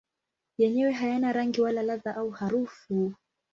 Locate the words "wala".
1.61-1.83